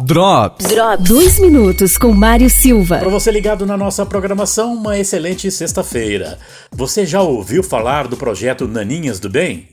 Drops. 0.00 0.66
Drops. 0.68 1.06
Dois 1.06 1.38
minutos 1.38 1.98
com 1.98 2.12
Mário 2.12 2.48
Silva. 2.48 2.98
Para 2.98 3.10
você 3.10 3.30
ligado 3.30 3.66
na 3.66 3.76
nossa 3.76 4.06
programação, 4.06 4.72
uma 4.72 4.98
excelente 4.98 5.50
sexta-feira. 5.50 6.38
Você 6.70 7.04
já 7.04 7.20
ouviu 7.20 7.62
falar 7.62 8.08
do 8.08 8.16
projeto 8.16 8.66
Naninhas 8.66 9.20
do 9.20 9.28
Bem? 9.28 9.68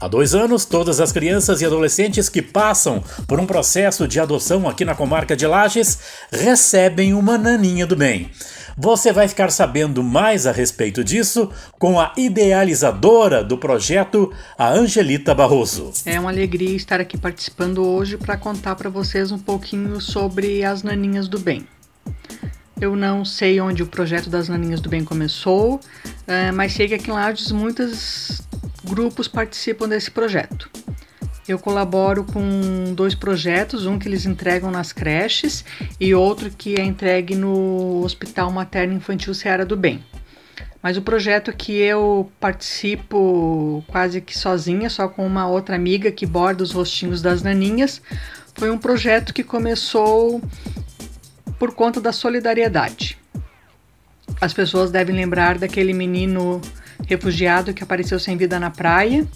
Há 0.00 0.08
dois 0.08 0.34
anos, 0.34 0.64
todas 0.64 1.00
as 1.00 1.12
crianças 1.12 1.60
e 1.60 1.66
adolescentes 1.66 2.30
que 2.30 2.40
passam 2.40 3.04
por 3.26 3.38
um 3.38 3.44
processo 3.44 4.08
de 4.08 4.18
adoção 4.18 4.66
aqui 4.66 4.86
na 4.86 4.94
comarca 4.94 5.36
de 5.36 5.46
Lages 5.46 5.98
recebem 6.32 7.12
uma 7.12 7.36
naninha 7.36 7.86
do 7.86 7.94
bem. 7.94 8.30
Você 8.80 9.12
vai 9.12 9.26
ficar 9.26 9.50
sabendo 9.50 10.04
mais 10.04 10.46
a 10.46 10.52
respeito 10.52 11.02
disso 11.02 11.50
com 11.80 11.98
a 11.98 12.12
idealizadora 12.16 13.42
do 13.42 13.58
projeto, 13.58 14.32
a 14.56 14.70
Angelita 14.70 15.34
Barroso. 15.34 15.90
É 16.06 16.20
uma 16.20 16.30
alegria 16.30 16.76
estar 16.76 17.00
aqui 17.00 17.18
participando 17.18 17.84
hoje 17.84 18.16
para 18.16 18.36
contar 18.36 18.76
para 18.76 18.88
vocês 18.88 19.32
um 19.32 19.38
pouquinho 19.38 20.00
sobre 20.00 20.62
as 20.62 20.84
Naninhas 20.84 21.26
do 21.26 21.40
Bem. 21.40 21.66
Eu 22.80 22.94
não 22.94 23.24
sei 23.24 23.60
onde 23.60 23.82
o 23.82 23.86
projeto 23.86 24.30
das 24.30 24.48
Naninhas 24.48 24.80
do 24.80 24.88
Bem 24.88 25.02
começou, 25.02 25.80
eh, 26.28 26.52
mas 26.52 26.72
sei 26.72 26.86
que 26.86 26.94
aqui 26.94 27.10
em 27.10 27.14
Lages 27.14 27.50
muitos 27.50 28.42
grupos 28.84 29.26
participam 29.26 29.88
desse 29.88 30.08
projeto. 30.08 30.70
Eu 31.48 31.58
colaboro 31.58 32.24
com 32.24 32.92
dois 32.94 33.14
projetos, 33.14 33.86
um 33.86 33.98
que 33.98 34.06
eles 34.06 34.26
entregam 34.26 34.70
nas 34.70 34.92
creches 34.92 35.64
e 35.98 36.14
outro 36.14 36.50
que 36.50 36.76
é 36.76 36.84
entregue 36.84 37.34
no 37.34 38.02
Hospital 38.04 38.52
Materno 38.52 38.92
Infantil 38.92 39.32
Seara 39.32 39.64
do 39.64 39.74
Bem. 39.74 40.04
Mas 40.82 40.98
o 40.98 41.02
projeto 41.02 41.50
que 41.50 41.72
eu 41.72 42.30
participo 42.38 43.82
quase 43.88 44.20
que 44.20 44.36
sozinha, 44.36 44.90
só 44.90 45.08
com 45.08 45.26
uma 45.26 45.48
outra 45.48 45.74
amiga 45.74 46.12
que 46.12 46.26
borda 46.26 46.62
os 46.62 46.72
rostinhos 46.72 47.22
das 47.22 47.42
naninhas, 47.42 48.02
foi 48.54 48.70
um 48.70 48.76
projeto 48.76 49.32
que 49.32 49.42
começou 49.42 50.42
por 51.58 51.74
conta 51.74 51.98
da 51.98 52.12
solidariedade. 52.12 53.16
As 54.38 54.52
pessoas 54.52 54.90
devem 54.90 55.16
lembrar 55.16 55.56
daquele 55.56 55.94
menino 55.94 56.60
refugiado 57.06 57.72
que 57.72 57.82
apareceu 57.82 58.20
sem 58.20 58.36
vida 58.36 58.60
na 58.60 58.70
praia 58.70 59.26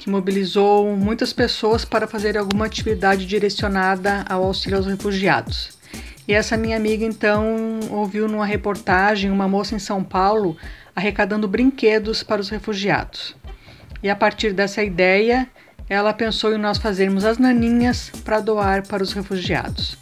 que 0.00 0.08
mobilizou 0.08 0.96
muitas 0.96 1.30
pessoas 1.30 1.84
para 1.84 2.08
fazer 2.08 2.38
alguma 2.38 2.64
atividade 2.64 3.26
direcionada 3.26 4.24
ao 4.30 4.44
auxílio 4.44 4.78
aos 4.78 4.86
refugiados. 4.86 5.78
E 6.26 6.32
essa 6.32 6.56
minha 6.56 6.78
amiga 6.78 7.04
então 7.04 7.80
ouviu 7.90 8.26
numa 8.26 8.46
reportagem 8.46 9.30
uma 9.30 9.46
moça 9.46 9.74
em 9.74 9.78
São 9.78 10.02
Paulo 10.02 10.56
arrecadando 10.96 11.46
brinquedos 11.46 12.22
para 12.22 12.40
os 12.40 12.48
refugiados. 12.48 13.36
E 14.02 14.08
a 14.08 14.16
partir 14.16 14.54
dessa 14.54 14.82
ideia, 14.82 15.46
ela 15.86 16.14
pensou 16.14 16.54
em 16.54 16.58
nós 16.58 16.78
fazermos 16.78 17.26
as 17.26 17.36
naninhas 17.36 18.10
para 18.24 18.40
doar 18.40 18.86
para 18.86 19.02
os 19.02 19.12
refugiados. 19.12 19.98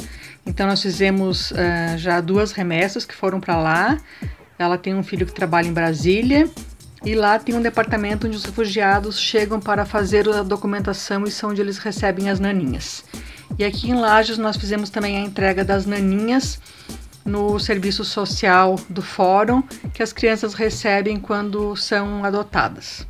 Então 0.47 0.69
nós 0.69 0.81
fizemos 0.81 1.51
uh, 1.51 1.97
já 1.97 2.21
duas 2.21 2.53
remessas 2.53 3.05
que 3.05 3.17
foram 3.17 3.41
para 3.41 3.59
lá. 3.59 3.99
Ela 4.57 4.79
tem 4.79 4.95
um 4.95 5.03
filho 5.03 5.27
que 5.27 5.35
trabalha 5.35 5.67
em 5.67 5.73
Brasília 5.73 6.49
e 7.05 7.15
lá 7.15 7.39
tem 7.39 7.55
um 7.55 7.63
departamento 7.63 8.27
onde 8.27 8.37
os 8.37 8.45
refugiados 8.45 9.19
chegam 9.19 9.61
para 9.61 9.85
fazer 9.85 10.29
a 10.29 10.43
documentação 10.43 11.25
e 11.25 11.31
são 11.31 11.51
onde 11.51 11.61
eles 11.61 11.79
recebem 11.79 12.29
as 12.29 12.41
naninhas. 12.41 13.05
E 13.59 13.65
aqui 13.65 13.91
em 13.91 13.95
Lages 13.95 14.39
nós 14.39 14.57
fizemos 14.57 14.91
também 14.91 15.17
a 15.17 15.21
entrega 15.21 15.65
das 15.65 15.87
naninhas 15.87 16.61
no 17.25 17.59
serviço 17.59 18.05
social 18.05 18.77
do 18.89 19.03
fórum 19.03 19.63
que 19.93 20.03
as 20.03 20.13
crianças 20.13 20.55
recebem 20.55 21.19
quando 21.19 21.77
são 21.77 22.25
adotadas. 22.25 23.07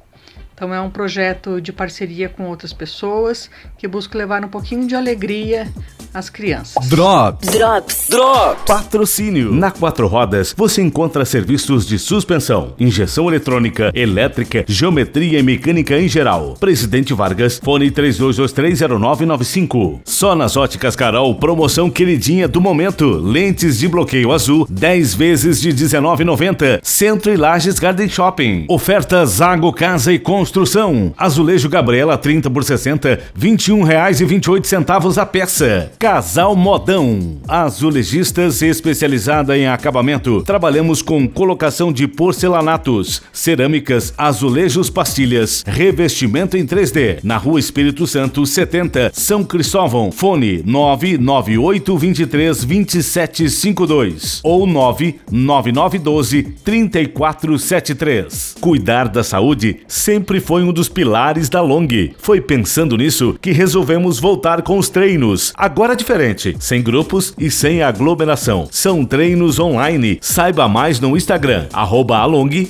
Então 0.55 0.75
é 0.75 0.81
um 0.81 0.91
projeto 0.91 1.61
de 1.61 1.72
parceria 1.72 2.28
com 2.28 2.48
outras 2.48 2.72
pessoas 2.72 3.48
que 3.77 3.86
busca 3.86 4.19
levar 4.19 4.44
um 4.44 4.48
pouquinho 4.48 4.89
de 4.89 4.97
alegria 4.97 5.72
às 6.19 6.28
crianças. 6.28 6.86
Drops. 6.88 7.48
Drops. 7.48 8.08
Drops. 8.11 8.64
Patrocínio. 8.66 9.52
Na 9.52 9.70
Quatro 9.70 10.08
Rodas 10.08 10.52
você 10.56 10.83
encontra 10.83 11.25
serviços 11.25 11.86
de 11.86 11.97
suspensão, 11.98 12.75
injeção 12.78 13.28
eletrônica, 13.28 13.91
elétrica, 13.94 14.65
geometria 14.66 15.38
e 15.38 15.42
mecânica 15.42 15.97
em 15.97 16.09
geral. 16.09 16.56
Presidente 16.59 17.15
Vargas, 17.15 17.60
fone 17.62 17.92
32230995. 17.92 20.00
Só 20.04 20.34
nas 20.34 20.56
óticas 20.56 20.97
Carol, 20.97 21.37
promoção 21.37 21.88
queridinha 21.88 22.48
do 22.48 22.60
momento. 22.60 23.09
Lentes 23.09 23.78
de 23.78 23.87
bloqueio 23.87 24.32
azul, 24.32 24.66
10 24.69 25.15
vezes 25.15 25.60
de 25.60 25.72
19,90. 25.72 26.81
Centro 26.82 27.32
e 27.32 27.37
Lages 27.37 27.78
Garden 27.78 28.09
Shopping. 28.09 28.66
Oferta 28.69 29.25
Zago 29.25 29.72
Casa 29.72 30.12
e 30.12 30.19
Construção. 30.19 31.15
Azulejo 31.16 31.69
Gabriela 31.69 32.19
30 32.19 32.50
por 32.50 32.65
60, 32.65 33.21
21 33.34 33.84
reais 33.84 34.21
e 34.21 34.25
28 34.25 34.66
centavos 34.66 35.16
a 35.16 35.25
peça. 35.25 35.92
Casal 36.08 36.56
Modão. 36.56 37.36
Azulejistas 37.46 38.62
especializada 38.62 39.58
em 39.58 39.69
acabamento. 39.69 40.42
Trabalhamos 40.42 41.02
com 41.02 41.28
colocação 41.28 41.92
de 41.92 42.08
porcelanatos, 42.08 43.20
cerâmicas, 43.30 44.14
azulejos, 44.16 44.88
pastilhas, 44.88 45.62
revestimento 45.66 46.56
em 46.56 46.64
3D. 46.64 47.18
Na 47.22 47.36
Rua 47.36 47.60
Espírito 47.60 48.06
Santo 48.06 48.47
70, 48.47 49.10
São 49.12 49.44
Cristóvão. 49.44 50.10
Fone 50.10 50.62
998 50.64 51.98
23 51.98 52.64
2752 52.64 54.41
ou 54.42 54.66
99912 54.66 56.42
3473. 56.64 58.56
Cuidar 58.58 59.08
da 59.08 59.22
saúde 59.22 59.80
sempre 59.86 60.41
foi 60.41 60.62
um 60.62 60.72
dos 60.72 60.88
pilares 60.88 61.50
da 61.50 61.60
Long. 61.60 61.86
Foi 62.16 62.41
pensando 62.41 62.97
nisso 62.97 63.36
que 63.42 63.52
resolvemos 63.52 64.18
voltar 64.18 64.62
com 64.62 64.78
os 64.78 64.88
treinos. 64.88 65.52
Agora 65.54 65.88
diferente, 65.94 66.56
sem 66.59 66.82
grupos 66.82 67.34
e 67.38 67.50
sem 67.50 67.82
aglomeração. 67.82 68.69
São 68.71 69.04
treinos 69.04 69.59
online. 69.59 70.19
Saiba 70.21 70.69
mais 70.69 71.00
no 71.00 71.16
Instagram, 71.16 71.66
arroba 71.72 72.19
along. 72.19 72.69